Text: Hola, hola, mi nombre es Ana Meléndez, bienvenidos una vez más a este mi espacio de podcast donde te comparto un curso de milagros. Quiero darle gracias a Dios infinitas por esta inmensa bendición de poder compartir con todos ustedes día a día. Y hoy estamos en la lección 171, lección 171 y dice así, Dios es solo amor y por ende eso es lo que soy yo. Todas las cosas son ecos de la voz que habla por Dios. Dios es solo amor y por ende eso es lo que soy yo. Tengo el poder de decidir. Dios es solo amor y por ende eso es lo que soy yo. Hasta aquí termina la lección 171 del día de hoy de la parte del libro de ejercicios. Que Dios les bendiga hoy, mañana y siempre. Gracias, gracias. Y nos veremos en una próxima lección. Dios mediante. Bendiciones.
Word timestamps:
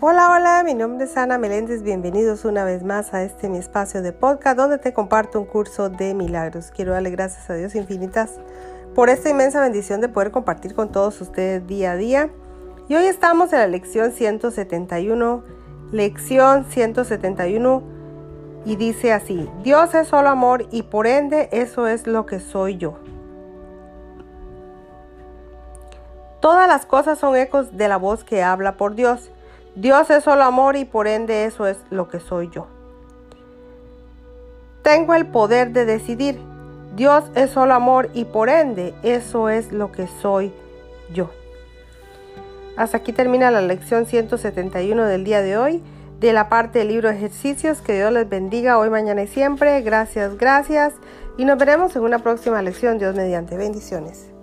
Hola, 0.00 0.30
hola, 0.30 0.62
mi 0.64 0.74
nombre 0.74 1.06
es 1.06 1.16
Ana 1.16 1.38
Meléndez, 1.38 1.82
bienvenidos 1.82 2.44
una 2.44 2.62
vez 2.62 2.84
más 2.84 3.12
a 3.14 3.24
este 3.24 3.48
mi 3.48 3.58
espacio 3.58 4.00
de 4.00 4.12
podcast 4.12 4.56
donde 4.56 4.78
te 4.78 4.92
comparto 4.92 5.40
un 5.40 5.46
curso 5.46 5.88
de 5.88 6.14
milagros. 6.14 6.70
Quiero 6.70 6.92
darle 6.92 7.10
gracias 7.10 7.50
a 7.50 7.54
Dios 7.54 7.74
infinitas 7.74 8.34
por 8.94 9.08
esta 9.08 9.28
inmensa 9.28 9.60
bendición 9.60 10.00
de 10.00 10.08
poder 10.08 10.30
compartir 10.30 10.76
con 10.76 10.92
todos 10.92 11.20
ustedes 11.20 11.66
día 11.66 11.90
a 11.90 11.96
día. 11.96 12.30
Y 12.86 12.94
hoy 12.94 13.06
estamos 13.06 13.52
en 13.52 13.58
la 13.58 13.66
lección 13.66 14.12
171, 14.12 15.42
lección 15.90 16.64
171 16.66 17.82
y 18.66 18.76
dice 18.76 19.12
así, 19.12 19.50
Dios 19.64 19.96
es 19.96 20.06
solo 20.06 20.28
amor 20.28 20.68
y 20.70 20.84
por 20.84 21.08
ende 21.08 21.48
eso 21.50 21.88
es 21.88 22.06
lo 22.06 22.24
que 22.24 22.38
soy 22.38 22.76
yo. 22.76 23.00
Todas 26.38 26.68
las 26.68 26.86
cosas 26.86 27.18
son 27.18 27.34
ecos 27.34 27.76
de 27.76 27.88
la 27.88 27.96
voz 27.96 28.22
que 28.22 28.44
habla 28.44 28.76
por 28.76 28.94
Dios. 28.94 29.32
Dios 29.78 30.10
es 30.10 30.24
solo 30.24 30.42
amor 30.42 30.74
y 30.74 30.84
por 30.84 31.06
ende 31.06 31.44
eso 31.44 31.68
es 31.68 31.78
lo 31.90 32.08
que 32.08 32.18
soy 32.18 32.50
yo. 32.50 32.66
Tengo 34.82 35.14
el 35.14 35.26
poder 35.26 35.70
de 35.70 35.84
decidir. 35.84 36.40
Dios 36.96 37.22
es 37.36 37.50
solo 37.50 37.74
amor 37.74 38.10
y 38.12 38.24
por 38.24 38.48
ende 38.48 38.92
eso 39.04 39.48
es 39.48 39.70
lo 39.70 39.92
que 39.92 40.08
soy 40.20 40.52
yo. 41.12 41.30
Hasta 42.76 42.96
aquí 42.96 43.12
termina 43.12 43.52
la 43.52 43.60
lección 43.60 44.06
171 44.06 45.04
del 45.04 45.22
día 45.22 45.42
de 45.42 45.56
hoy 45.56 45.82
de 46.18 46.32
la 46.32 46.48
parte 46.48 46.80
del 46.80 46.88
libro 46.88 47.08
de 47.08 47.14
ejercicios. 47.14 47.80
Que 47.80 47.94
Dios 47.94 48.12
les 48.12 48.28
bendiga 48.28 48.78
hoy, 48.78 48.90
mañana 48.90 49.22
y 49.22 49.28
siempre. 49.28 49.80
Gracias, 49.82 50.36
gracias. 50.38 50.94
Y 51.36 51.44
nos 51.44 51.56
veremos 51.56 51.94
en 51.94 52.02
una 52.02 52.18
próxima 52.18 52.60
lección. 52.62 52.98
Dios 52.98 53.14
mediante. 53.14 53.56
Bendiciones. 53.56 54.37